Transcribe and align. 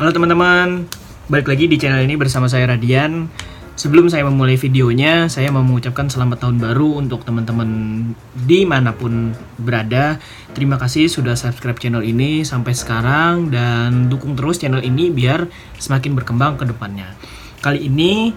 Halo 0.00 0.08
teman-teman, 0.08 0.88
balik 1.28 1.52
lagi 1.52 1.68
di 1.68 1.76
channel 1.76 2.00
ini 2.02 2.16
bersama 2.16 2.48
saya 2.48 2.64
Radian. 2.64 3.28
Sebelum 3.76 4.08
saya 4.08 4.24
memulai 4.24 4.56
videonya, 4.56 5.28
saya 5.28 5.52
mau 5.52 5.60
mengucapkan 5.60 6.08
selamat 6.08 6.42
tahun 6.42 6.64
baru 6.64 6.96
untuk 6.96 7.28
teman-teman 7.28 7.68
di 8.32 8.64
mana 8.64 8.96
pun 8.96 9.36
berada. 9.60 10.16
Terima 10.56 10.80
kasih 10.80 11.12
sudah 11.12 11.36
subscribe 11.36 11.76
channel 11.76 12.00
ini 12.00 12.40
sampai 12.40 12.72
sekarang 12.72 13.52
dan 13.52 14.08
dukung 14.08 14.32
terus 14.32 14.56
channel 14.56 14.80
ini 14.80 15.12
biar 15.12 15.44
semakin 15.76 16.16
berkembang 16.16 16.56
ke 16.56 16.64
depannya. 16.66 17.12
Kali 17.60 17.84
ini 17.84 18.32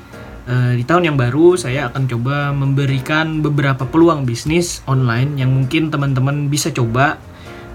eh, 0.51 0.73
di 0.75 0.83
tahun 0.83 1.07
yang 1.07 1.17
baru 1.17 1.55
saya 1.55 1.87
akan 1.87 2.03
coba 2.11 2.51
memberikan 2.51 3.39
beberapa 3.39 3.87
peluang 3.87 4.27
bisnis 4.27 4.83
online 4.91 5.39
yang 5.39 5.55
mungkin 5.55 5.87
teman-teman 5.87 6.51
bisa 6.51 6.67
coba 6.75 7.15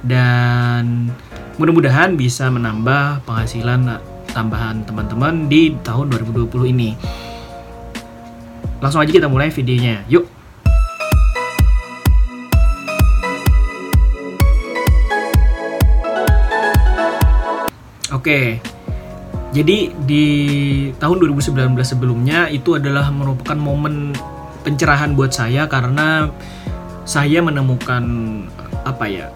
dan 0.05 1.09
mudah-mudahan 1.57 2.15
bisa 2.15 2.47
menambah 2.53 3.27
penghasilan 3.27 3.99
tambahan 4.31 4.87
teman-teman 4.87 5.51
di 5.51 5.75
tahun 5.83 6.13
2020 6.13 6.71
ini. 6.71 6.95
Langsung 8.79 9.03
aja 9.03 9.11
kita 9.11 9.27
mulai 9.27 9.51
videonya. 9.51 10.07
Yuk. 10.07 10.25
Oke. 18.11 18.63
Jadi 19.51 19.91
di 20.07 20.27
tahun 20.95 21.19
2019 21.27 21.75
sebelumnya 21.83 22.47
itu 22.47 22.79
adalah 22.79 23.11
merupakan 23.11 23.59
momen 23.59 24.15
pencerahan 24.63 25.19
buat 25.19 25.35
saya 25.35 25.67
karena 25.67 26.31
saya 27.03 27.43
menemukan 27.43 28.05
apa 28.87 29.05
ya 29.11 29.27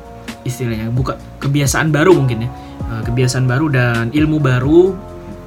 istilahnya 0.44 0.92
buka 0.92 1.16
kebiasaan 1.40 1.90
baru 1.90 2.12
mungkin 2.14 2.46
ya. 2.46 2.50
Eh, 2.84 3.02
kebiasaan 3.08 3.48
baru 3.48 3.66
dan 3.72 4.12
ilmu 4.12 4.38
baru 4.38 4.92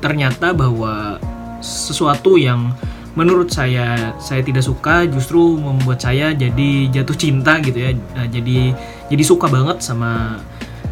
ternyata 0.02 0.54
bahwa 0.54 1.18
sesuatu 1.62 2.38
yang 2.38 2.74
menurut 3.18 3.50
saya 3.50 4.14
saya 4.22 4.46
tidak 4.46 4.62
suka 4.62 5.10
justru 5.10 5.58
membuat 5.58 5.98
saya 5.98 6.34
jadi 6.38 6.90
jatuh 6.94 7.18
cinta 7.18 7.58
gitu 7.62 7.78
ya. 7.78 7.94
Eh, 7.94 8.28
jadi 8.30 8.74
jadi 9.10 9.24
suka 9.24 9.50
banget 9.50 9.82
sama 9.82 10.42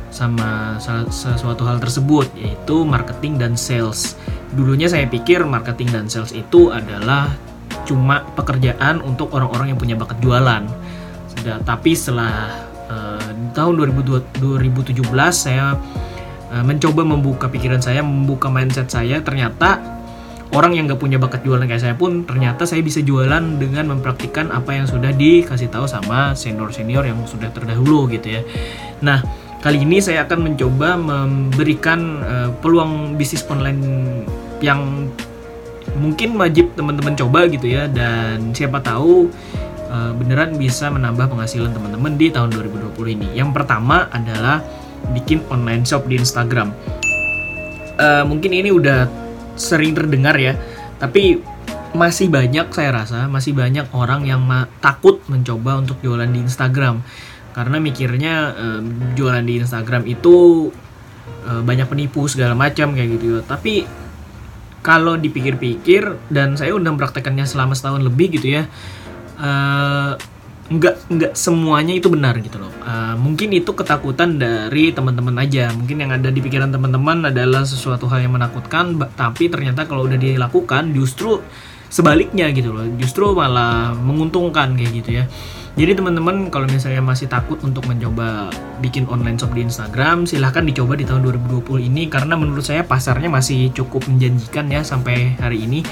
sama 0.10 0.80
sa- 0.80 1.06
sesuatu 1.12 1.68
hal 1.68 1.78
tersebut 1.84 2.32
yaitu 2.40 2.88
marketing 2.88 3.36
dan 3.36 3.54
sales. 3.60 4.16
Dulunya 4.56 4.88
saya 4.88 5.06
pikir 5.12 5.44
marketing 5.44 5.92
dan 5.92 6.06
sales 6.08 6.32
itu 6.32 6.72
adalah 6.72 7.36
cuma 7.86 8.26
pekerjaan 8.34 9.04
untuk 9.04 9.36
orang-orang 9.36 9.76
yang 9.76 9.80
punya 9.80 9.94
bakat 10.00 10.18
jualan. 10.24 10.64
Tapi 11.46 11.92
setelah 11.94 12.65
tahun 13.56 13.80
2002 13.80 14.44
2017 14.44 15.02
saya 15.32 15.80
eh, 16.52 16.64
mencoba 16.64 17.02
membuka 17.08 17.48
pikiran 17.48 17.80
saya, 17.80 18.04
membuka 18.04 18.52
mindset 18.52 18.92
saya, 18.92 19.24
ternyata 19.24 19.80
orang 20.54 20.78
yang 20.78 20.86
gak 20.92 21.02
punya 21.02 21.18
bakat 21.18 21.42
jualan 21.42 21.64
kayak 21.66 21.82
saya 21.82 21.96
pun 21.98 22.28
ternyata 22.28 22.68
saya 22.68 22.84
bisa 22.86 23.02
jualan 23.02 23.42
dengan 23.58 23.96
mempraktikkan 23.96 24.54
apa 24.54 24.78
yang 24.78 24.86
sudah 24.86 25.10
dikasih 25.16 25.72
tahu 25.74 25.90
sama 25.90 26.38
senior-senior 26.38 27.08
yang 27.08 27.18
sudah 27.26 27.50
terdahulu 27.50 28.12
gitu 28.12 28.40
ya. 28.40 28.42
Nah, 29.02 29.24
kali 29.64 29.82
ini 29.82 30.04
saya 30.04 30.28
akan 30.28 30.52
mencoba 30.52 31.00
memberikan 31.00 32.00
eh, 32.22 32.50
peluang 32.60 33.16
bisnis 33.16 33.48
online 33.48 33.82
yang 34.60 35.12
mungkin 35.96 36.36
wajib 36.36 36.76
teman-teman 36.76 37.16
coba 37.16 37.48
gitu 37.48 37.72
ya 37.72 37.88
dan 37.88 38.52
siapa 38.52 38.84
tahu 38.84 39.32
uh, 39.90 40.12
beneran 40.16 40.58
bisa 40.58 40.90
menambah 40.90 41.32
penghasilan 41.32 41.72
teman-teman 41.74 42.18
di 42.18 42.30
tahun 42.32 42.54
2020 42.54 43.16
ini. 43.16 43.28
Yang 43.38 43.50
pertama 43.56 44.10
adalah 44.10 44.62
bikin 45.14 45.46
online 45.50 45.86
shop 45.86 46.10
di 46.10 46.18
Instagram. 46.18 46.74
Uh, 47.96 48.24
mungkin 48.28 48.52
ini 48.52 48.74
udah 48.74 49.08
sering 49.56 49.96
terdengar 49.96 50.36
ya, 50.36 50.58
tapi 51.00 51.40
masih 51.96 52.28
banyak 52.28 52.76
saya 52.76 52.92
rasa 52.92 53.32
masih 53.32 53.56
banyak 53.56 53.88
orang 53.96 54.28
yang 54.28 54.44
takut 54.84 55.24
mencoba 55.32 55.80
untuk 55.80 55.96
jualan 56.04 56.28
di 56.28 56.44
Instagram 56.44 57.00
karena 57.56 57.80
mikirnya 57.80 58.52
um, 58.52 59.16
jualan 59.16 59.40
di 59.48 59.64
Instagram 59.64 60.04
itu 60.04 60.68
uh, 61.48 61.64
banyak 61.64 61.88
penipu 61.88 62.28
segala 62.28 62.52
macam 62.52 62.92
kayak 62.92 63.10
gitu. 63.16 63.40
Tapi 63.48 63.88
kalau 64.84 65.16
dipikir-pikir 65.18 66.30
dan 66.30 66.54
saya 66.60 66.76
udah 66.76 66.94
mempraktekannya 66.94 67.48
selama 67.48 67.74
setahun 67.74 68.06
lebih 68.06 68.38
gitu 68.38 68.60
ya 68.60 68.70
eh, 69.40 70.14
nggak 70.66 70.96
nggak 71.14 71.34
semuanya 71.38 71.94
itu 71.94 72.10
benar 72.10 72.34
gitu 72.42 72.58
loh. 72.58 72.74
Eh, 72.82 73.16
mungkin 73.22 73.54
itu 73.54 73.70
ketakutan 73.78 74.42
dari 74.42 74.90
teman-teman 74.90 75.38
aja. 75.38 75.70
Mungkin 75.76 76.02
yang 76.02 76.12
ada 76.18 76.34
di 76.34 76.42
pikiran 76.42 76.74
teman-teman 76.74 77.30
adalah 77.30 77.62
sesuatu 77.62 78.10
hal 78.10 78.26
yang 78.26 78.34
menakutkan 78.34 78.98
tapi 79.14 79.54
ternyata 79.54 79.86
kalau 79.86 80.10
udah 80.10 80.18
dilakukan 80.18 80.90
justru 80.98 81.38
sebaliknya 81.94 82.50
gitu 82.50 82.74
loh. 82.74 82.86
Justru 82.98 83.38
malah 83.38 83.94
menguntungkan 83.94 84.74
kayak 84.74 84.92
gitu 85.06 85.12
ya. 85.22 85.26
Jadi 85.76 85.92
teman-teman 85.92 86.48
kalau 86.48 86.72
misalnya 86.72 87.04
masih 87.04 87.28
takut 87.28 87.60
untuk 87.68 87.84
mencoba 87.84 88.48
bikin 88.80 89.12
online 89.12 89.36
shop 89.36 89.52
di 89.52 89.68
Instagram, 89.68 90.24
silahkan 90.24 90.64
dicoba 90.64 90.96
di 90.96 91.04
tahun 91.04 91.28
2020 91.44 91.92
ini 91.92 92.08
karena 92.08 92.40
menurut 92.40 92.64
saya 92.64 92.88
pasarnya 92.88 93.28
masih 93.28 93.76
cukup 93.76 94.08
menjanjikan 94.08 94.72
ya 94.72 94.88
sampai 94.88 95.36
hari 95.36 95.68
ini. 95.68 95.84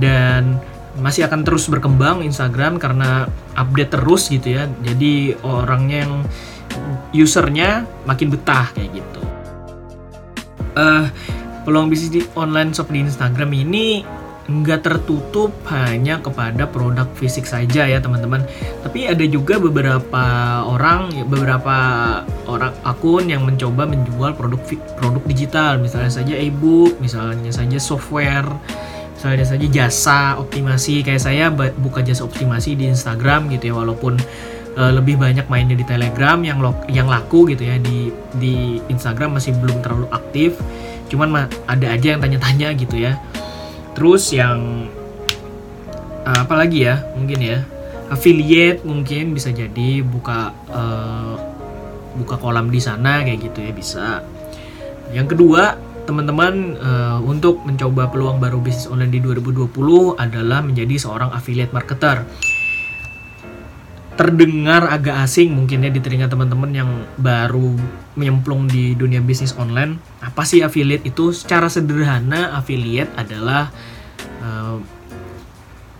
Dan 0.00 0.56
masih 0.96 1.28
akan 1.28 1.44
terus 1.44 1.68
berkembang 1.68 2.24
Instagram 2.24 2.80
karena 2.80 3.28
update 3.52 3.92
terus 3.92 4.32
gitu 4.32 4.56
ya. 4.56 4.64
Jadi 4.80 5.36
orangnya 5.44 6.08
yang 6.08 6.14
usernya 7.12 7.84
makin 8.08 8.32
betah 8.32 8.72
kayak 8.72 8.90
gitu. 8.96 9.20
Eh 10.78 11.06
peluang 11.68 11.92
bisnis 11.92 12.08
di 12.08 12.20
online 12.32 12.72
shop 12.72 12.88
di 12.88 13.04
Instagram 13.04 13.52
ini 13.52 14.00
nggak 14.48 14.80
tertutup 14.80 15.52
hanya 15.68 16.24
kepada 16.24 16.64
produk 16.64 17.04
fisik 17.20 17.44
saja 17.44 17.84
ya 17.84 18.00
teman-teman 18.00 18.48
tapi 18.80 19.04
ada 19.04 19.20
juga 19.28 19.60
beberapa 19.60 20.24
orang 20.64 21.12
beberapa 21.28 21.76
orang 22.48 22.72
akun 22.80 23.28
yang 23.28 23.44
mencoba 23.44 23.84
menjual 23.84 24.32
produk 24.32 24.56
produk 24.96 25.20
digital 25.28 25.76
misalnya 25.76 26.08
saja 26.08 26.32
e-book 26.40 26.96
misalnya 26.96 27.52
saja 27.52 27.76
software 27.76 28.48
misalnya 29.18 29.42
saja 29.42 29.66
jasa 29.66 30.38
optimasi 30.38 31.02
kayak 31.02 31.18
saya 31.18 31.50
buka 31.50 32.06
jasa 32.06 32.22
optimasi 32.22 32.78
di 32.78 32.86
Instagram 32.86 33.50
gitu 33.50 33.74
ya 33.74 33.74
walaupun 33.74 34.14
eh, 34.78 34.92
lebih 34.94 35.18
banyak 35.18 35.50
mainnya 35.50 35.74
di 35.74 35.82
Telegram 35.82 36.38
yang 36.38 36.62
lo- 36.62 36.86
yang 36.86 37.10
laku 37.10 37.50
gitu 37.50 37.66
ya 37.66 37.82
di 37.82 38.14
di 38.38 38.78
Instagram 38.86 39.34
masih 39.42 39.58
belum 39.58 39.82
terlalu 39.82 40.06
aktif. 40.14 40.54
Cuman 41.10 41.50
ada 41.66 41.86
aja 41.90 42.14
yang 42.14 42.22
tanya-tanya 42.22 42.78
gitu 42.78 42.94
ya. 42.94 43.18
Terus 43.98 44.30
yang 44.30 44.86
eh, 46.22 46.38
apa 46.38 46.54
lagi 46.54 46.86
ya 46.86 47.02
mungkin 47.18 47.42
ya 47.42 47.66
affiliate 48.14 48.86
mungkin 48.86 49.34
bisa 49.34 49.50
jadi 49.50 50.06
buka 50.06 50.54
eh, 50.70 51.34
buka 52.22 52.38
kolam 52.38 52.70
di 52.70 52.78
sana 52.78 53.26
kayak 53.26 53.50
gitu 53.50 53.66
ya 53.66 53.72
bisa. 53.74 54.06
Yang 55.10 55.34
kedua 55.34 55.87
teman-teman 56.08 56.80
eh, 56.80 57.18
untuk 57.20 57.60
mencoba 57.68 58.08
peluang 58.08 58.40
baru 58.40 58.64
bisnis 58.64 58.88
online 58.88 59.12
di 59.12 59.20
2020 59.20 60.16
adalah 60.16 60.64
menjadi 60.64 60.96
seorang 60.96 61.36
affiliate 61.36 61.76
marketer 61.76 62.24
terdengar 64.18 64.90
agak 64.90 65.14
asing 65.22 65.54
mungkin 65.54 65.86
ya 65.86 65.94
di 65.94 66.02
telinga 66.02 66.26
teman-teman 66.26 66.74
yang 66.74 66.90
baru 67.22 67.78
menyemplung 68.18 68.66
di 68.66 68.98
dunia 68.98 69.22
bisnis 69.22 69.54
online. 69.54 70.02
Apa 70.18 70.42
sih 70.42 70.58
affiliate 70.58 71.06
itu? 71.06 71.30
Secara 71.30 71.70
sederhana 71.70 72.56
affiliate 72.58 73.14
adalah 73.14 73.70
eh, 74.42 74.76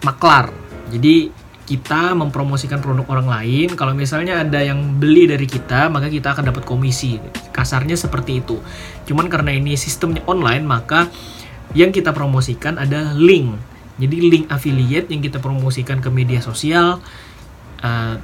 maklar. 0.02 0.50
Jadi 0.90 1.30
kita 1.68 2.16
mempromosikan 2.16 2.80
produk 2.80 3.04
orang 3.12 3.28
lain. 3.28 3.68
Kalau 3.76 3.92
misalnya 3.92 4.40
ada 4.40 4.64
yang 4.64 4.96
beli 4.96 5.28
dari 5.28 5.44
kita, 5.44 5.92
maka 5.92 6.08
kita 6.08 6.32
akan 6.32 6.48
dapat 6.48 6.64
komisi. 6.64 7.20
Kasarnya 7.52 7.92
seperti 7.92 8.40
itu. 8.40 8.56
Cuman 9.04 9.28
karena 9.28 9.52
ini 9.52 9.76
sistemnya 9.76 10.24
online, 10.24 10.64
maka 10.64 11.12
yang 11.76 11.92
kita 11.92 12.16
promosikan 12.16 12.80
ada 12.80 13.12
link. 13.12 13.52
Jadi 14.00 14.16
link 14.32 14.44
affiliate 14.48 15.12
yang 15.12 15.20
kita 15.20 15.44
promosikan 15.44 16.00
ke 16.00 16.08
media 16.08 16.40
sosial. 16.40 17.04
Uh, 17.84 18.16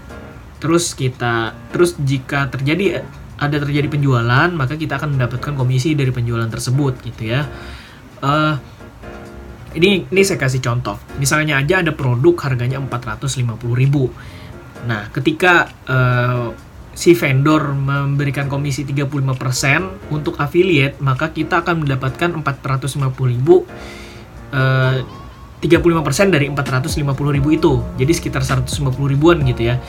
terus 0.58 0.96
kita 0.96 1.52
terus 1.68 2.00
jika 2.00 2.48
terjadi 2.48 3.04
ada 3.36 3.56
terjadi 3.60 3.86
penjualan 3.86 4.48
maka 4.50 4.74
kita 4.74 4.96
akan 4.96 5.14
mendapatkan 5.14 5.52
komisi 5.54 5.92
dari 5.92 6.10
penjualan 6.10 6.48
tersebut 6.48 6.98
gitu 7.04 7.22
ya 7.28 7.46
Eh, 8.24 8.54
ini 9.74 10.06
ini 10.08 10.22
saya 10.22 10.38
kasih 10.38 10.62
contoh 10.62 10.96
misalnya 11.18 11.58
aja 11.58 11.82
ada 11.82 11.92
produk 11.94 12.34
harganya 12.46 12.78
450.000 12.78 13.50
nah 14.84 15.08
ketika 15.10 15.72
eh, 15.86 16.48
si 16.94 17.10
vendor 17.18 17.74
memberikan 17.74 18.46
komisi 18.46 18.86
35% 18.86 20.14
untuk 20.14 20.38
affiliate 20.38 21.02
maka 21.02 21.34
kita 21.34 21.66
akan 21.66 21.82
mendapatkan 21.82 22.30
450.000 22.38 24.54
eh, 24.54 25.02
35% 25.64 26.28
dari 26.28 26.52
450.000 26.52 27.56
itu. 27.56 27.72
Jadi 27.96 28.12
sekitar 28.12 28.44
150 28.44 28.68
ribuan 29.08 29.40
gitu 29.48 29.72
ya. 29.72 29.80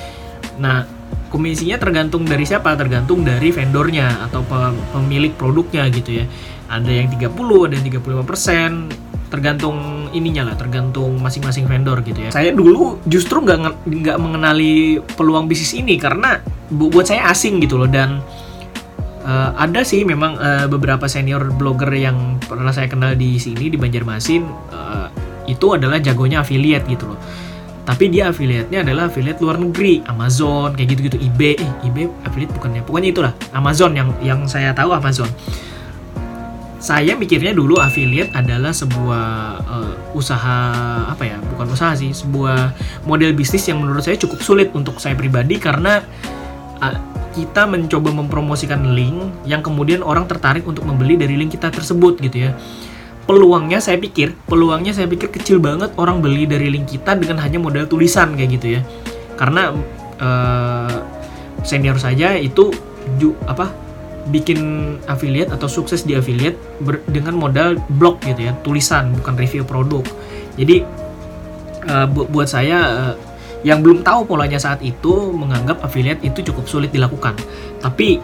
Nah, 0.56 0.88
komisinya 1.28 1.76
tergantung 1.76 2.24
dari 2.24 2.48
siapa? 2.48 2.80
Tergantung 2.80 3.28
dari 3.28 3.52
vendornya 3.52 4.24
atau 4.24 4.40
pe- 4.48 4.72
pemilik 4.96 5.36
produknya 5.36 5.84
gitu 5.92 6.24
ya. 6.24 6.26
ada 6.66 6.90
yang 6.90 7.14
30 7.14 7.30
ada 7.70 7.78
yang 7.78 7.86
35 8.02 8.26
persen 8.26 8.90
tergantung 9.36 10.08
ininya 10.16 10.48
lah 10.48 10.56
tergantung 10.56 11.20
masing-masing 11.20 11.68
vendor 11.68 12.00
gitu 12.08 12.24
ya. 12.24 12.32
Saya 12.32 12.56
dulu 12.56 13.04
justru 13.04 13.44
nggak 13.44 13.84
nggak 13.84 14.18
mengenali 14.18 15.04
peluang 15.20 15.52
bisnis 15.52 15.76
ini 15.76 16.00
karena 16.00 16.40
bu 16.72 16.88
buat 16.88 17.12
saya 17.12 17.28
asing 17.28 17.60
gitu 17.60 17.76
loh 17.76 17.92
dan 17.92 18.24
uh, 19.28 19.52
ada 19.60 19.84
sih 19.84 20.08
memang 20.08 20.40
uh, 20.40 20.66
beberapa 20.72 21.12
senior 21.12 21.52
blogger 21.52 21.92
yang 21.92 22.40
pernah 22.40 22.72
saya 22.72 22.88
kenal 22.88 23.12
di 23.20 23.36
sini 23.36 23.68
di 23.68 23.76
Banjarmasin 23.76 24.48
uh, 24.72 25.08
itu 25.52 25.76
adalah 25.76 26.00
jagonya 26.00 26.42
affiliate 26.42 26.88
gitu 26.88 27.12
loh. 27.12 27.20
Tapi 27.86 28.10
dia 28.10 28.34
affiliate-nya 28.34 28.82
adalah 28.82 29.14
affiliate 29.14 29.38
luar 29.46 29.62
negeri 29.62 30.02
Amazon 30.10 30.74
kayak 30.74 30.98
gitu-gitu 30.98 31.18
eBay. 31.22 31.54
Eh 31.54 31.72
eBay 31.86 32.10
affiliate 32.26 32.54
bukannya 32.56 32.82
pokoknya 32.82 33.10
itulah 33.14 33.34
Amazon 33.54 33.92
yang 33.94 34.10
yang 34.26 34.40
saya 34.50 34.74
tahu 34.74 34.90
Amazon 34.96 35.30
saya 36.80 37.16
mikirnya 37.16 37.56
dulu 37.56 37.80
affiliate 37.80 38.36
adalah 38.36 38.76
sebuah 38.76 39.26
uh, 39.64 39.94
usaha 40.14 40.58
apa 41.08 41.24
ya 41.24 41.38
bukan 41.56 41.72
usaha 41.72 41.96
sih 41.96 42.12
sebuah 42.12 42.76
model 43.08 43.32
bisnis 43.32 43.66
yang 43.72 43.80
menurut 43.80 44.04
saya 44.04 44.20
cukup 44.20 44.40
sulit 44.44 44.70
untuk 44.76 45.00
saya 45.00 45.16
pribadi 45.16 45.56
karena 45.56 46.04
uh, 46.84 47.16
kita 47.36 47.68
mencoba 47.68 48.16
mempromosikan 48.16 48.96
link 48.96 49.44
yang 49.44 49.60
kemudian 49.60 50.00
orang 50.00 50.24
tertarik 50.24 50.64
untuk 50.64 50.88
membeli 50.88 51.20
dari 51.20 51.36
link 51.36 51.52
kita 51.60 51.68
tersebut 51.68 52.24
gitu 52.24 52.48
ya. 52.48 52.56
Peluangnya 53.28 53.84
saya 53.84 54.00
pikir 54.00 54.32
peluangnya 54.48 54.96
saya 54.96 55.12
pikir 55.12 55.36
kecil 55.36 55.60
banget 55.60 55.92
orang 56.00 56.24
beli 56.24 56.48
dari 56.48 56.72
link 56.72 56.88
kita 56.88 57.20
dengan 57.20 57.44
hanya 57.44 57.60
modal 57.60 57.92
tulisan 57.92 58.40
kayak 58.40 58.50
gitu 58.56 58.68
ya. 58.80 58.82
Karena 59.36 59.76
uh, 60.24 60.96
senior 61.68 62.00
saja 62.00 62.40
itu 62.40 62.72
ju, 63.20 63.36
apa 63.44 63.85
bikin 64.30 64.60
affiliate 65.06 65.54
atau 65.54 65.70
sukses 65.70 66.02
di 66.02 66.18
affiliate 66.18 66.58
ber, 66.82 67.02
dengan 67.06 67.38
modal 67.38 67.78
blog 68.02 68.18
gitu 68.26 68.50
ya 68.50 68.54
tulisan 68.66 69.14
bukan 69.14 69.38
review 69.38 69.62
produk. 69.62 70.02
Jadi 70.58 70.82
uh, 71.86 72.08
bu, 72.10 72.26
buat 72.30 72.50
saya 72.50 72.80
uh, 72.90 73.14
yang 73.66 73.82
belum 73.82 74.06
tahu 74.06 74.30
polanya 74.30 74.62
saat 74.62 74.82
itu 74.82 75.34
menganggap 75.34 75.82
affiliate 75.82 76.22
itu 76.26 76.46
cukup 76.54 76.66
sulit 76.70 76.90
dilakukan. 76.94 77.38
Tapi 77.82 78.22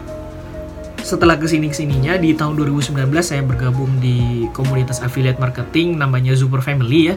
setelah 1.02 1.34
ke 1.34 1.50
sini 1.50 1.66
ke 1.66 1.74
sininya 1.74 2.14
di 2.14 2.30
tahun 2.34 2.54
2019 2.54 3.10
saya 3.22 3.42
bergabung 3.42 3.98
di 3.98 4.46
komunitas 4.54 5.02
affiliate 5.02 5.42
marketing 5.42 5.98
namanya 5.98 6.34
Super 6.38 6.62
Family 6.62 7.10
ya. 7.10 7.16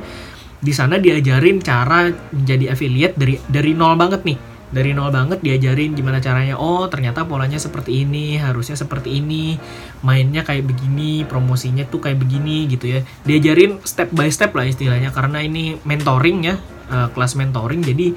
Di 0.57 0.73
sana 0.73 0.97
diajarin 0.97 1.61
cara 1.61 2.09
menjadi 2.33 2.73
affiliate 2.73 3.13
dari 3.17 3.37
dari 3.45 3.77
nol 3.77 3.93
banget 3.93 4.25
nih 4.25 4.54
dari 4.75 4.91
nol 4.91 5.07
banget 5.15 5.39
diajarin 5.39 5.95
gimana 5.95 6.19
caranya 6.19 6.59
oh 6.59 6.83
ternyata 6.91 7.23
polanya 7.23 7.55
seperti 7.55 8.03
ini 8.03 8.35
harusnya 8.35 8.75
seperti 8.75 9.23
ini 9.23 9.55
mainnya 10.03 10.43
kayak 10.43 10.67
begini 10.67 11.23
promosinya 11.23 11.87
tuh 11.87 12.03
kayak 12.03 12.19
begini 12.19 12.67
gitu 12.67 12.99
ya 12.99 12.99
diajarin 13.23 13.79
step 13.87 14.11
by 14.11 14.27
step 14.27 14.51
lah 14.51 14.67
istilahnya 14.67 15.15
karena 15.15 15.39
ini 15.39 15.79
mentoring 15.87 16.43
ya 16.43 16.59
uh, 16.91 17.07
kelas 17.15 17.39
mentoring 17.39 17.79
jadi 17.79 18.11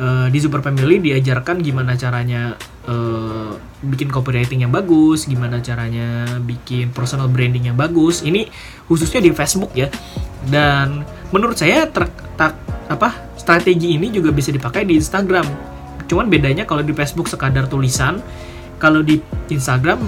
uh, 0.00 0.26
di 0.28 0.38
Super 0.42 0.60
Family 0.60 1.00
diajarkan 1.00 1.62
gimana 1.62 1.94
caranya 1.94 2.58
uh, 2.88 3.54
bikin 3.84 4.08
copywriting 4.08 4.64
yang 4.64 4.72
bagus, 4.72 5.28
gimana 5.28 5.60
caranya 5.60 6.40
bikin 6.42 6.90
personal 6.92 7.28
branding 7.28 7.68
yang 7.72 7.78
bagus. 7.78 8.24
Ini 8.24 8.48
khususnya 8.88 9.20
di 9.20 9.30
Facebook 9.32 9.72
ya. 9.76 9.92
Dan 10.46 11.02
menurut 11.34 11.58
saya 11.58 11.88
tak, 11.90 12.08
apa 12.86 13.34
strategi 13.34 13.98
ini 13.98 14.14
juga 14.14 14.30
bisa 14.30 14.54
dipakai 14.54 14.86
di 14.86 14.96
Instagram. 14.96 15.75
Cuman 16.06 16.30
bedanya 16.30 16.64
kalau 16.64 16.82
di 16.82 16.94
Facebook 16.94 17.26
sekadar 17.26 17.66
tulisan, 17.70 18.22
kalau 18.78 19.02
di 19.02 19.18
Instagram 19.50 20.02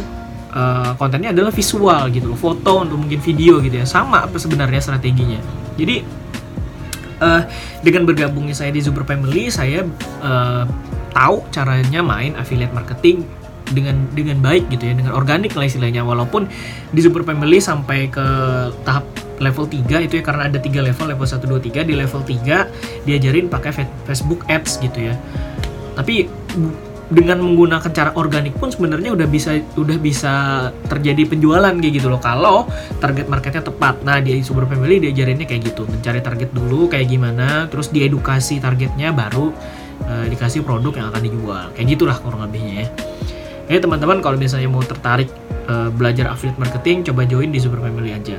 uh, 0.54 0.92
kontennya 0.96 1.34
adalah 1.34 1.52
visual 1.52 2.08
gitu 2.10 2.32
loh, 2.32 2.38
foto 2.38 2.82
untuk 2.86 2.98
mungkin 3.02 3.20
video 3.20 3.58
gitu 3.62 3.82
ya. 3.82 3.86
Sama 3.86 4.24
apa 4.26 4.38
sebenarnya 4.38 4.80
strateginya. 4.82 5.38
Jadi 5.78 6.02
uh, 7.22 7.42
dengan 7.82 8.06
bergabungnya 8.06 8.54
saya 8.54 8.70
di 8.70 8.82
Super 8.82 9.04
Family 9.06 9.50
saya 9.50 9.86
uh, 10.22 10.64
tahu 11.14 11.46
caranya 11.50 12.00
main 12.02 12.34
affiliate 12.38 12.74
marketing 12.74 13.26
dengan 13.68 14.08
dengan 14.16 14.40
baik 14.40 14.72
gitu 14.72 14.88
ya 14.88 14.94
dengan 14.96 15.12
organik 15.12 15.52
lah 15.52 15.68
istilahnya 15.68 16.00
walaupun 16.00 16.48
di 16.92 17.00
Super 17.04 17.20
Family 17.24 17.60
sampai 17.60 18.08
ke 18.08 18.26
tahap 18.84 19.04
level 19.38 19.68
3 19.70 20.08
itu 20.08 20.18
ya 20.18 20.22
karena 20.24 20.50
ada 20.50 20.58
tiga 20.58 20.80
level 20.82 21.14
level 21.14 21.26
1 21.26 21.44
2 21.44 21.84
3 21.84 21.88
di 21.88 21.94
level 21.94 22.20
3 22.24 23.06
diajarin 23.06 23.46
pakai 23.46 23.86
Facebook 24.08 24.48
Ads 24.48 24.82
gitu 24.82 25.12
ya 25.12 25.14
tapi 25.98 26.30
dengan 27.08 27.40
menggunakan 27.40 27.88
cara 27.88 28.12
organik 28.20 28.60
pun 28.60 28.68
sebenarnya 28.68 29.16
udah 29.16 29.24
bisa 29.24 29.56
udah 29.80 29.96
bisa 29.96 30.32
terjadi 30.92 31.24
penjualan 31.24 31.72
kayak 31.72 31.94
gitu 32.04 32.12
loh 32.12 32.20
kalau 32.20 32.68
target 33.00 33.32
marketnya 33.32 33.64
tepat. 33.64 34.04
Nah 34.04 34.20
di 34.20 34.44
Super 34.44 34.68
Family 34.68 35.00
diajarinnya 35.00 35.48
kayak 35.48 35.72
gitu, 35.72 35.88
mencari 35.88 36.20
target 36.20 36.52
dulu 36.52 36.84
kayak 36.86 37.08
gimana, 37.08 37.64
terus 37.72 37.88
diedukasi 37.88 38.60
targetnya 38.60 39.16
baru 39.16 39.48
uh, 40.04 40.26
dikasih 40.28 40.60
produk 40.60 40.92
yang 41.00 41.06
akan 41.08 41.22
dijual. 41.24 41.64
Kayak 41.72 41.86
gitulah 41.96 42.16
kurang 42.20 42.44
lebihnya 42.44 42.92
ya. 43.72 43.80
Teman-teman 43.80 44.20
kalau 44.20 44.36
misalnya 44.36 44.68
mau 44.68 44.84
tertarik 44.84 45.32
uh, 45.64 45.88
belajar 45.88 46.28
affiliate 46.28 46.60
marketing, 46.60 47.08
coba 47.08 47.24
join 47.24 47.48
di 47.48 47.56
Super 47.56 47.80
Family 47.80 48.12
aja. 48.12 48.36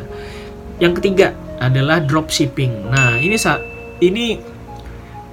Yang 0.78 1.02
ketiga 1.02 1.34
adalah 1.58 2.06
dropshipping. 2.06 2.94
Nah 2.94 3.18
ini 3.18 3.34
saat 3.34 3.66
ini 3.98 4.38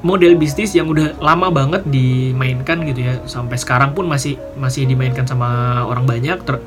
model 0.07 0.39
bisnis 0.39 0.71
yang 0.79 0.87
udah 0.87 1.19
lama 1.19 1.51
banget 1.51 1.83
dimainkan 1.91 2.87
gitu 2.87 3.01
ya. 3.03 3.15
Sampai 3.27 3.59
sekarang 3.59 3.91
pun 3.91 4.07
masih 4.07 4.39
masih 4.55 4.87
dimainkan 4.87 5.27
sama 5.27 5.83
orang 5.83 6.07
banyak. 6.07 6.39
Ter 6.47 6.63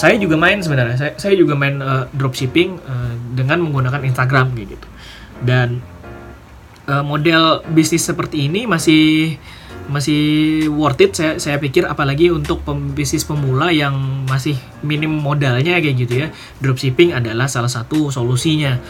saya 0.00 0.16
juga 0.16 0.40
main 0.40 0.64
sebenarnya. 0.64 0.96
Saya, 0.96 1.12
saya 1.20 1.34
juga 1.36 1.52
main 1.52 1.76
uh, 1.84 2.08
dropshipping 2.16 2.80
uh, 2.80 3.12
dengan 3.36 3.60
menggunakan 3.60 4.00
Instagram 4.00 4.56
gitu. 4.56 4.88
Dan 5.44 5.84
uh, 6.88 7.04
model 7.04 7.60
bisnis 7.68 8.08
seperti 8.08 8.48
ini 8.48 8.64
masih 8.64 9.36
masih 9.90 10.22
worth 10.72 11.04
it 11.04 11.12
saya 11.12 11.36
saya 11.36 11.60
pikir. 11.60 11.84
Apalagi 11.84 12.32
untuk 12.32 12.64
pembisnis 12.64 13.28
pemula 13.28 13.68
yang 13.68 14.24
masih 14.24 14.56
minim 14.80 15.12
modalnya 15.12 15.76
kayak 15.76 15.96
gitu 16.00 16.14
ya. 16.24 16.28
Dropshipping 16.64 17.12
adalah 17.12 17.52
salah 17.52 17.68
satu 17.68 18.08
solusinya. 18.08 18.80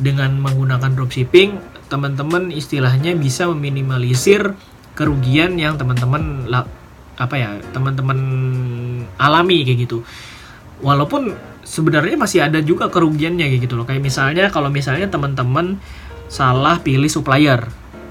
Dengan 0.00 0.32
menggunakan 0.40 0.96
dropshipping 0.96 1.79
teman-teman 1.90 2.54
istilahnya 2.54 3.18
bisa 3.18 3.50
meminimalisir 3.50 4.54
kerugian 4.94 5.58
yang 5.58 5.74
teman-teman 5.74 6.46
apa 7.18 7.34
ya 7.36 7.58
teman-teman 7.74 8.18
alami 9.18 9.66
kayak 9.66 9.90
gitu. 9.90 10.06
Walaupun 10.80 11.36
sebenarnya 11.66 12.16
masih 12.16 12.40
ada 12.40 12.62
juga 12.64 12.88
kerugiannya 12.88 13.44
kayak 13.44 13.62
gitu 13.66 13.74
loh. 13.76 13.84
Kayak 13.84 14.06
misalnya 14.06 14.48
kalau 14.48 14.72
misalnya 14.72 15.10
teman-teman 15.10 15.76
salah 16.30 16.78
pilih 16.80 17.10
supplier. 17.10 17.66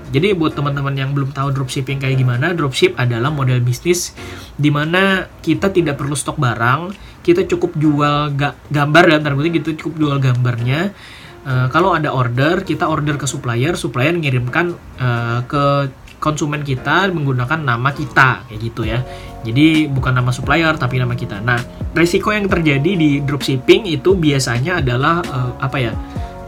Jadi 0.09 0.33
buat 0.33 0.57
teman-teman 0.57 0.97
yang 0.97 1.13
belum 1.13 1.31
tahu 1.37 1.53
dropshipping 1.53 2.01
kayak 2.01 2.17
gimana 2.17 2.57
dropship 2.57 2.97
adalah 2.97 3.29
model 3.29 3.61
bisnis 3.61 4.17
di 4.57 4.73
mana 4.73 5.29
kita 5.45 5.69
tidak 5.69 6.01
perlu 6.01 6.17
stok 6.17 6.41
barang 6.41 6.89
kita 7.21 7.45
cukup 7.45 7.77
jual 7.77 8.33
ga 8.33 8.57
gambar 8.73 9.05
dan 9.05 9.19
tanda 9.21 9.49
kita 9.53 9.77
cukup 9.77 9.93
jual 10.01 10.17
gambarnya 10.17 10.97
uh, 11.45 11.67
kalau 11.71 11.95
ada 11.95 12.11
order 12.11 12.63
kita 12.63 12.87
order 12.87 13.15
ke 13.15 13.27
supplier 13.29 13.77
supplier 13.77 14.15
ngirimkan 14.15 14.75
uh, 14.99 15.39
ke 15.45 15.91
konsumen 16.19 16.61
kita 16.67 17.07
menggunakan 17.09 17.63
nama 17.63 17.89
kita 17.95 18.43
kayak 18.45 18.59
gitu 18.59 18.83
ya. 18.83 18.99
Jadi 19.47 19.87
bukan 19.87 20.11
nama 20.11 20.35
supplier 20.35 20.75
tapi 20.75 20.99
nama 20.99 21.15
kita. 21.15 21.39
Nah 21.39 21.57
resiko 21.95 22.35
yang 22.35 22.51
terjadi 22.51 22.91
di 22.99 23.23
dropshipping 23.23 23.87
itu 23.87 24.13
biasanya 24.19 24.83
adalah 24.83 25.23
uh, 25.23 25.51
apa 25.63 25.77
ya 25.79 25.93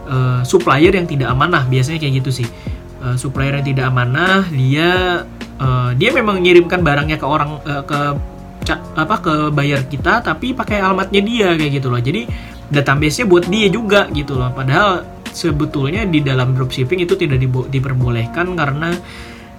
uh, 0.06 0.40
supplier 0.44 0.92
yang 0.92 1.08
tidak 1.08 1.32
amanah. 1.32 1.64
Biasanya 1.66 1.98
kayak 1.98 2.20
gitu 2.22 2.44
sih. 2.44 2.48
Uh, 3.02 3.16
supplier 3.18 3.58
yang 3.58 3.66
tidak 3.66 3.90
amanah 3.90 4.46
dia 4.52 5.24
uh, 5.58 5.90
dia 5.96 6.12
memang 6.14 6.38
mengirimkan 6.38 6.84
barangnya 6.84 7.16
ke 7.18 7.26
orang 7.26 7.58
uh, 7.64 7.82
ke 7.82 8.00
apa 8.92 9.16
ke 9.18 9.34
bayar 9.50 9.82
kita 9.90 10.22
tapi 10.22 10.54
pakai 10.54 10.78
alamatnya 10.78 11.18
dia 11.24 11.48
kayak 11.56 11.82
gitu 11.82 11.88
loh. 11.90 11.98
Jadi 11.98 12.28
database-nya 12.72 13.28
buat 13.28 13.44
dia 13.46 13.68
juga 13.68 14.08
gitu 14.10 14.40
loh. 14.40 14.48
Padahal 14.50 15.04
sebetulnya 15.28 16.08
di 16.08 16.24
dalam 16.24 16.56
dropshipping 16.56 17.04
itu 17.04 17.14
tidak 17.20 17.38
diperbolehkan 17.68 18.56
karena 18.56 18.96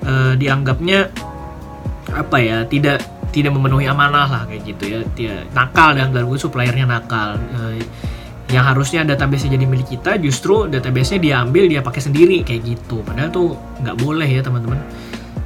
uh, 0.03 0.33
dianggapnya 0.33 1.13
apa 2.13 2.37
ya 2.41 2.65
tidak 2.65 3.01
tidak 3.33 3.49
memenuhi 3.53 3.89
amanah 3.89 4.29
lah 4.29 4.43
kayak 4.49 4.61
gitu 4.65 4.83
ya. 4.89 4.99
Dia 5.13 5.35
nakal 5.53 5.93
dan 5.93 6.09
gue 6.11 6.39
suppliernya 6.41 6.89
nakal. 6.89 7.37
Uh, 7.53 7.77
yang 8.51 8.69
harusnya 8.69 9.01
database-nya 9.01 9.57
jadi 9.57 9.65
milik 9.65 9.97
kita 9.97 10.21
justru 10.21 10.69
database-nya 10.69 11.17
diambil 11.17 11.65
dia 11.65 11.81
pakai 11.81 12.01
sendiri 12.01 12.45
kayak 12.45 12.61
gitu. 12.65 13.01
Padahal 13.01 13.29
tuh 13.33 13.57
nggak 13.81 13.97
boleh 13.97 14.29
ya 14.29 14.41
teman-teman. 14.45 14.77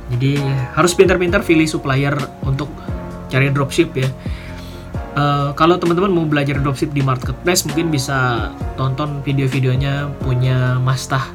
Jadi 0.08 0.40
harus 0.76 0.92
pintar-pintar 0.96 1.44
pilih 1.44 1.68
supplier 1.68 2.16
untuk 2.44 2.72
cari 3.28 3.52
dropship 3.52 3.92
ya 3.92 4.08
Uh, 5.18 5.50
kalau 5.58 5.82
teman-teman 5.82 6.14
mau 6.14 6.30
belajar 6.30 6.62
dropship 6.62 6.94
di 6.94 7.02
marketplace 7.02 7.66
mungkin 7.66 7.90
bisa 7.90 8.54
tonton 8.78 9.26
video-videonya 9.26 10.14
punya 10.22 10.78
Mastah 10.78 11.26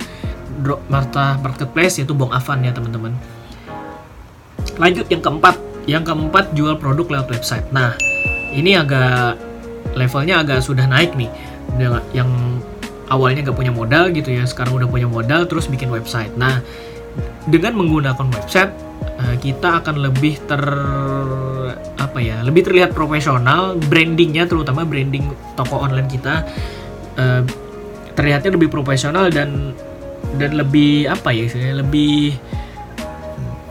drop 0.62 0.78
Mastah 0.86 1.42
Marketplace 1.42 1.98
yaitu 1.98 2.14
Bong 2.14 2.30
Avan 2.30 2.62
ya 2.62 2.70
teman-teman. 2.70 3.10
Lanjut 4.78 5.10
yang 5.10 5.18
keempat, 5.18 5.58
yang 5.90 6.06
keempat 6.06 6.54
jual 6.54 6.78
produk 6.78 7.18
lewat 7.18 7.34
website. 7.34 7.66
Nah 7.74 7.98
ini 8.54 8.78
agak 8.78 9.34
levelnya 9.98 10.46
agak 10.46 10.62
sudah 10.62 10.86
naik 10.86 11.18
nih 11.18 11.28
yang 12.14 12.30
awalnya 13.08 13.44
nggak 13.44 13.56
punya 13.56 13.72
modal 13.72 14.08
gitu 14.12 14.32
ya 14.32 14.44
sekarang 14.48 14.76
udah 14.76 14.88
punya 14.88 15.08
modal 15.08 15.44
terus 15.44 15.68
bikin 15.68 15.92
website 15.92 16.32
nah 16.36 16.64
dengan 17.48 17.76
menggunakan 17.76 18.28
website 18.32 18.72
eh, 19.20 19.36
kita 19.36 19.82
akan 19.82 19.96
lebih 20.00 20.34
ter 20.46 20.62
apa 22.02 22.18
ya 22.20 22.44
lebih 22.44 22.66
terlihat 22.66 22.92
profesional 22.92 23.78
brandingnya 23.78 24.44
terutama 24.44 24.84
branding 24.84 25.32
toko 25.56 25.80
online 25.80 26.08
kita. 26.10 26.44
Uh, 27.12 27.44
terlihatnya 28.16 28.56
lebih 28.56 28.72
profesional 28.72 29.28
dan 29.32 29.72
dan 30.36 30.56
lebih 30.56 31.08
apa 31.08 31.32
ya 31.32 31.48
lebih 31.76 32.36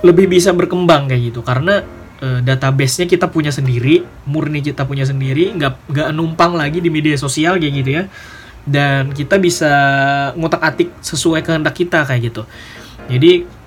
lebih 0.02 0.26
bisa 0.26 0.54
berkembang 0.54 1.10
kayak 1.10 1.34
gitu. 1.34 1.42
Karena 1.46 1.82
uh, 2.22 2.40
database-nya 2.42 3.06
kita 3.06 3.30
punya 3.30 3.54
sendiri 3.54 4.02
murni 4.26 4.66
kita 4.66 4.86
punya 4.86 5.06
sendiri 5.06 5.54
nggak 5.58 5.90
nggak 5.90 6.08
numpang 6.14 6.58
lagi 6.58 6.82
di 6.82 6.90
media 6.90 7.18
sosial 7.18 7.62
kayak 7.62 7.74
gitu 7.82 7.92
ya. 8.02 8.04
Dan 8.62 9.10
kita 9.14 9.42
bisa 9.42 9.74
ngotak 10.38 10.62
atik 10.62 10.90
sesuai 11.02 11.42
kehendak 11.42 11.74
kita 11.74 12.06
kayak 12.06 12.34
gitu. 12.34 12.46
Jadi 13.10 13.61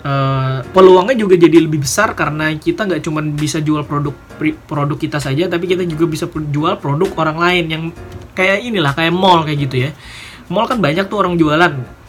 Uh, 0.00 0.64
peluangnya 0.72 1.12
juga 1.12 1.36
jadi 1.36 1.60
lebih 1.60 1.84
besar 1.84 2.16
karena 2.16 2.56
kita 2.56 2.88
nggak 2.88 3.04
cuma 3.04 3.20
bisa 3.20 3.60
jual 3.60 3.84
produk 3.84 4.16
produk 4.64 4.96
kita 4.96 5.20
saja 5.20 5.44
tapi 5.44 5.68
kita 5.68 5.84
juga 5.84 6.08
bisa 6.08 6.24
jual 6.24 6.80
produk 6.80 7.12
orang 7.20 7.36
lain 7.36 7.64
yang 7.68 7.82
kayak 8.32 8.64
inilah 8.64 8.96
kayak 8.96 9.12
mall 9.12 9.44
kayak 9.44 9.68
gitu 9.68 9.76
ya. 9.84 9.90
Mall 10.48 10.64
kan 10.64 10.80
banyak 10.80 11.04
tuh 11.04 11.20
orang 11.20 11.36
jualan. 11.36 12.00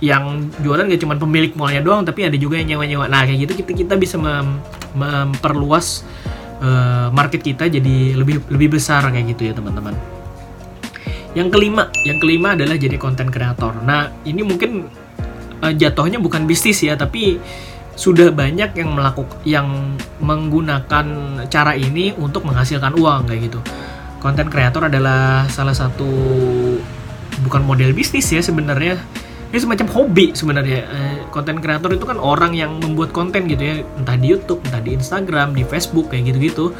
Yang 0.00 0.24
jualan 0.64 0.88
gak 0.90 1.00
cuma 1.04 1.14
pemilik 1.20 1.52
mallnya 1.54 1.84
doang 1.84 2.02
tapi 2.08 2.24
ada 2.24 2.34
juga 2.34 2.56
yang 2.56 2.74
nyewa-nyewa. 2.74 3.06
Nah 3.06 3.22
kayak 3.28 3.46
gitu 3.46 3.52
kita 3.62 3.72
kita 3.78 3.94
bisa 4.00 4.16
mem 4.16 4.58
memperluas 4.96 6.02
uh, 6.64 7.12
market 7.14 7.44
kita 7.44 7.68
jadi 7.68 8.16
lebih 8.16 8.42
lebih 8.48 8.80
besar 8.80 9.06
kayak 9.06 9.36
gitu 9.36 9.46
ya 9.46 9.52
teman-teman. 9.52 9.92
Yang 11.36 11.48
kelima 11.54 11.92
yang 12.02 12.18
kelima 12.18 12.48
adalah 12.58 12.74
jadi 12.74 12.96
konten 12.96 13.30
kreator. 13.30 13.76
Nah 13.84 14.08
ini 14.24 14.40
mungkin 14.42 14.88
uh, 15.62 15.72
jatuhnya 15.72 16.18
bukan 16.20 16.44
bisnis 16.48 16.80
ya 16.82 16.96
tapi 16.96 17.40
sudah 18.00 18.32
banyak 18.32 18.72
yang 18.80 18.96
melakukan 18.96 19.36
yang 19.44 19.68
menggunakan 20.24 21.06
cara 21.52 21.76
ini 21.76 22.16
untuk 22.16 22.48
menghasilkan 22.48 22.96
uang 22.96 23.28
kayak 23.28 23.52
gitu. 23.52 23.60
Konten 24.20 24.48
kreator 24.48 24.88
adalah 24.88 25.44
salah 25.52 25.76
satu 25.76 26.08
bukan 27.44 27.60
model 27.64 27.92
bisnis 27.92 28.28
ya 28.32 28.40
sebenarnya. 28.40 28.96
Ini 29.50 29.58
semacam 29.58 29.88
hobi 29.90 30.32
sebenarnya. 30.32 30.86
Konten 31.34 31.58
uh, 31.58 31.60
kreator 31.60 31.90
itu 31.92 32.06
kan 32.06 32.16
orang 32.16 32.54
yang 32.54 32.78
membuat 32.78 33.10
konten 33.10 33.50
gitu 33.50 33.60
ya, 33.60 33.74
entah 33.98 34.14
di 34.14 34.30
YouTube, 34.30 34.62
entah 34.62 34.78
di 34.78 34.94
Instagram, 34.94 35.52
di 35.58 35.66
Facebook 35.66 36.08
kayak 36.08 36.32
gitu-gitu. 36.32 36.72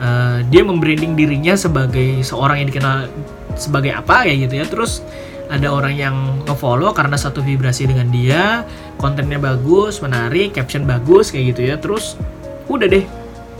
Uh, 0.00 0.40
dia 0.48 0.64
membranding 0.64 1.14
dirinya 1.14 1.54
sebagai 1.54 2.24
seorang 2.24 2.64
yang 2.64 2.68
dikenal 2.72 3.06
sebagai 3.54 3.92
apa 3.92 4.24
kayak 4.24 4.48
gitu 4.48 4.54
ya. 4.58 4.64
Terus 4.64 5.04
ada 5.46 5.70
orang 5.70 5.94
yang 5.94 6.16
ngefollow 6.46 6.90
karena 6.90 7.14
satu 7.14 7.38
vibrasi 7.42 7.86
dengan 7.86 8.10
dia 8.10 8.66
kontennya 8.98 9.38
bagus 9.38 10.02
menarik 10.02 10.56
caption 10.58 10.82
bagus 10.82 11.30
kayak 11.30 11.54
gitu 11.54 11.60
ya. 11.70 11.74
Terus 11.78 12.18
udah 12.66 12.86
deh 12.90 13.04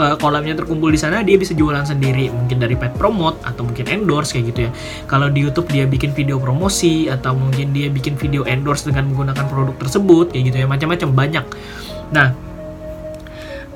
uh, 0.00 0.16
kolamnya 0.19 0.57
terkumpul 0.57 0.90
di 0.93 1.00
sana 1.00 1.23
dia 1.23 1.37
bisa 1.38 1.52
jualan 1.55 1.85
sendiri. 1.85 2.31
Mungkin 2.33 2.59
dari 2.59 2.75
pet 2.75 2.95
promote 2.97 3.40
atau 3.45 3.64
mungkin 3.66 3.87
endorse 3.87 4.37
kayak 4.37 4.45
gitu 4.55 4.61
ya. 4.69 4.71
Kalau 5.07 5.28
di 5.31 5.45
YouTube 5.45 5.69
dia 5.71 5.85
bikin 5.88 6.12
video 6.12 6.37
promosi 6.43 7.07
atau 7.07 7.37
mungkin 7.37 7.71
dia 7.71 7.88
bikin 7.88 8.19
video 8.19 8.43
endorse 8.45 8.87
dengan 8.88 9.11
menggunakan 9.12 9.45
produk 9.47 9.76
tersebut 9.78 10.35
kayak 10.35 10.45
gitu 10.52 10.57
ya. 10.64 10.66
Macam-macam 10.66 11.09
banyak. 11.14 11.45
Nah 12.12 12.35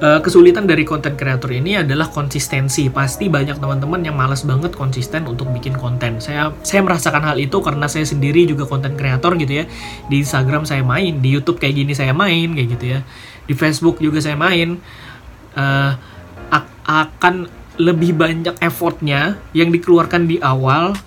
uh, 0.00 0.20
kesulitan 0.24 0.66
dari 0.66 0.82
konten 0.82 1.14
kreator 1.14 1.52
ini 1.52 1.80
adalah 1.80 2.10
konsistensi. 2.10 2.88
Pasti 2.90 3.28
banyak 3.28 3.60
teman-teman 3.60 4.00
yang 4.02 4.16
malas 4.16 4.42
banget 4.42 4.74
konsisten 4.74 5.28
untuk 5.28 5.52
bikin 5.52 5.76
konten. 5.76 6.18
Saya 6.18 6.50
saya 6.64 6.82
merasakan 6.82 7.22
hal 7.22 7.36
itu 7.38 7.60
karena 7.60 7.86
saya 7.86 8.08
sendiri 8.08 8.48
juga 8.48 8.66
konten 8.66 8.96
kreator 8.98 9.36
gitu 9.38 9.62
ya. 9.62 9.64
Di 10.08 10.20
Instagram 10.20 10.66
saya 10.66 10.82
main, 10.82 11.20
di 11.22 11.28
YouTube 11.30 11.60
kayak 11.60 11.86
gini 11.86 11.92
saya 11.94 12.16
main 12.16 12.52
kayak 12.56 12.68
gitu 12.80 12.86
ya. 12.98 13.00
Di 13.46 13.54
Facebook 13.54 14.02
juga 14.02 14.18
saya 14.18 14.34
main. 14.34 14.80
Uh, 15.50 15.94
akan 16.90 17.46
lebih 17.78 18.18
banyak 18.18 18.58
effortnya 18.58 19.38
yang 19.54 19.70
dikeluarkan 19.70 20.26
di 20.26 20.42
awal 20.42 20.98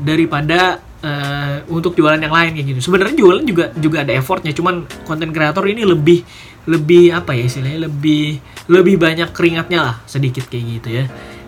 daripada 0.00 0.80
uh, 1.02 1.64
untuk 1.72 1.96
jualan 1.98 2.20
yang 2.20 2.32
lain 2.32 2.56
kayak 2.56 2.66
gitu. 2.76 2.80
Sebenarnya 2.92 3.16
jualan 3.18 3.44
juga 3.44 3.64
juga 3.76 4.04
ada 4.04 4.12
effortnya, 4.14 4.52
cuman 4.56 4.86
konten 5.04 5.32
kreator 5.34 5.64
ini 5.68 5.82
lebih 5.84 6.22
lebih 6.66 7.14
apa 7.14 7.30
ya 7.34 7.46
istilahnya 7.46 7.86
lebih 7.86 8.42
lebih 8.66 8.98
banyak 8.98 9.30
keringatnya 9.30 9.80
lah 9.82 9.96
sedikit 10.04 10.50
kayak 10.50 10.64
gitu 10.80 10.88
ya. 11.02 11.04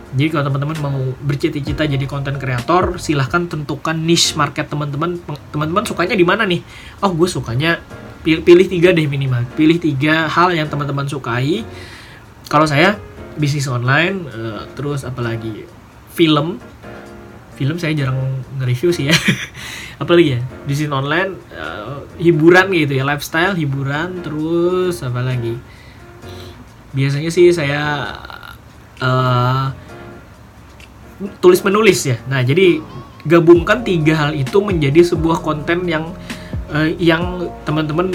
Jadi 0.08 0.28
kalau 0.32 0.44
teman-teman 0.48 0.76
mau 0.80 0.98
bercita-cita 1.20 1.84
jadi 1.84 2.00
konten 2.08 2.40
kreator 2.40 2.96
silahkan 2.96 3.44
tentukan 3.44 3.92
niche 3.92 4.32
market 4.40 4.64
teman-teman. 4.72 5.20
Teman-teman 5.52 5.84
sukanya 5.84 6.16
di 6.16 6.24
mana 6.24 6.48
nih? 6.48 6.64
Oh 7.04 7.12
gue 7.12 7.28
sukanya 7.28 7.76
pilih, 8.24 8.40
pilih 8.40 8.66
tiga 8.72 8.96
deh 8.96 9.04
minimal. 9.04 9.44
Pilih 9.52 9.76
tiga 9.76 10.24
hal 10.32 10.56
yang 10.56 10.64
teman-teman 10.64 11.04
sukai. 11.04 11.60
Kalau 12.48 12.64
saya 12.64 12.96
bisnis 13.36 13.68
online 13.68 14.24
uh, 14.32 14.64
terus 14.72 15.04
apalagi 15.04 15.68
film 16.16 16.56
film 17.58 17.74
saya 17.74 17.90
jarang 17.98 18.38
nge-review 18.62 18.94
sih 18.94 19.10
ya. 19.10 19.16
Apalagi 20.02 20.38
ya 20.38 20.40
bisnis 20.62 20.94
online 20.94 21.34
uh, 21.58 22.06
hiburan 22.22 22.70
gitu 22.70 23.02
ya 23.02 23.02
lifestyle 23.02 23.58
hiburan 23.58 24.22
terus 24.22 25.02
apa 25.02 25.26
lagi? 25.26 25.58
Biasanya 26.94 27.34
sih 27.34 27.50
saya 27.50 28.14
uh, 29.02 29.74
tulis 31.42 31.58
menulis 31.66 31.98
ya. 32.06 32.22
Nah 32.30 32.46
jadi 32.46 32.78
gabungkan 33.26 33.82
tiga 33.82 34.14
hal 34.14 34.38
itu 34.38 34.62
menjadi 34.62 35.02
sebuah 35.02 35.42
konten 35.42 35.90
yang 35.90 36.14
uh, 36.70 36.86
yang 37.02 37.50
teman-teman 37.66 38.14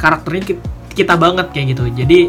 karakternya 0.00 0.56
kita, 0.96 1.14
banget 1.20 1.52
kayak 1.52 1.76
gitu. 1.76 1.84
Jadi 1.92 2.20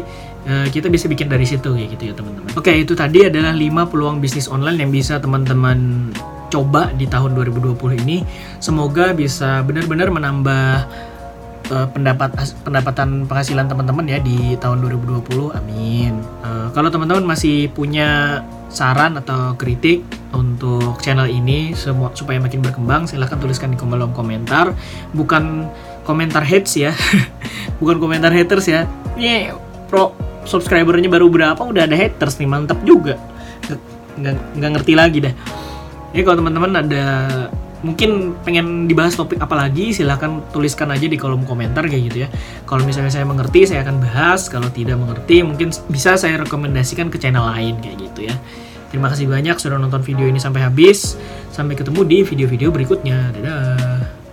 kita 0.44 0.92
bisa 0.92 1.08
bikin 1.08 1.32
dari 1.32 1.48
situ 1.48 1.72
kayak 1.72 1.96
gitu 1.96 2.12
ya 2.12 2.14
teman-teman. 2.20 2.52
Oke 2.52 2.68
itu 2.76 2.92
tadi 2.92 3.24
adalah 3.24 3.56
5 3.56 3.88
peluang 3.88 4.20
bisnis 4.20 4.44
online 4.44 4.76
yang 4.76 4.92
bisa 4.92 5.16
teman-teman 5.16 6.12
coba 6.54 6.94
di 6.94 7.10
tahun 7.10 7.34
2020 7.34 7.74
ini. 8.06 8.22
Semoga 8.62 9.10
bisa 9.10 9.66
benar-benar 9.66 10.14
menambah 10.14 10.86
uh, 11.74 11.86
pendapat 11.90 12.30
pendapatan 12.62 13.26
penghasilan 13.26 13.66
teman-teman 13.66 14.06
ya 14.06 14.22
di 14.22 14.54
tahun 14.62 14.78
2020 14.86 15.50
amin. 15.58 16.22
Uh, 16.46 16.70
kalau 16.70 16.94
teman-teman 16.94 17.26
masih 17.26 17.66
punya 17.74 18.40
saran 18.70 19.18
atau 19.18 19.54
kritik 19.58 20.02
untuk 20.34 20.98
channel 20.98 21.30
ini 21.30 21.74
semua 21.78 22.10
supaya 22.14 22.42
makin 22.42 22.58
berkembang 22.62 23.06
silahkan 23.06 23.38
tuliskan 23.42 23.74
di 23.74 23.78
kolom 23.78 24.14
komentar. 24.14 24.70
Bukan 25.10 25.66
komentar 26.06 26.46
hates 26.46 26.78
ya. 26.78 26.94
Bukan 27.82 27.98
komentar 27.98 28.30
haters 28.30 28.70
ya. 28.70 28.86
Ini 29.18 29.50
pro 29.90 30.14
subscribernya 30.46 31.10
baru 31.10 31.26
berapa? 31.26 31.58
Udah 31.58 31.90
ada 31.90 31.98
haters 31.98 32.38
nih 32.38 32.46
mantap 32.46 32.78
juga. 32.86 33.18
Nggak 34.14 34.70
ngerti 34.78 34.94
lagi 34.94 35.18
dah 35.18 35.34
jadi 36.14 36.22
kalau 36.22 36.46
teman-teman 36.46 36.72
ada 36.78 37.04
mungkin 37.84 38.32
pengen 38.46 38.88
dibahas 38.88 39.12
topik 39.18 39.36
apa 39.42 39.52
lagi 39.58 39.92
silahkan 39.92 40.40
tuliskan 40.54 40.88
aja 40.94 41.04
di 41.04 41.20
kolom 41.20 41.44
komentar 41.44 41.84
kayak 41.84 42.02
gitu 42.08 42.18
ya. 42.24 42.28
Kalau 42.64 42.86
misalnya 42.86 43.12
saya 43.12 43.28
mengerti 43.28 43.68
saya 43.68 43.84
akan 43.84 44.00
bahas. 44.00 44.48
Kalau 44.48 44.72
tidak 44.72 44.96
mengerti 44.96 45.44
mungkin 45.44 45.74
bisa 45.92 46.16
saya 46.16 46.40
rekomendasikan 46.40 47.12
ke 47.12 47.20
channel 47.20 47.44
lain 47.44 47.76
kayak 47.84 47.98
gitu 48.08 48.30
ya. 48.32 48.34
Terima 48.88 49.12
kasih 49.12 49.26
banyak 49.28 49.58
sudah 49.60 49.76
nonton 49.76 50.00
video 50.00 50.24
ini 50.24 50.40
sampai 50.40 50.64
habis. 50.64 51.18
Sampai 51.52 51.76
ketemu 51.76 52.00
di 52.06 52.18
video-video 52.24 52.70
berikutnya. 52.72 53.34
Dadah 53.34 54.23